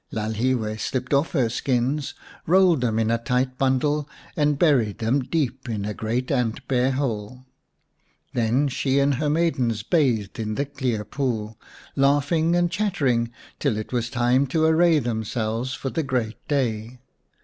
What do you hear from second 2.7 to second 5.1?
them in a tight bundle and buried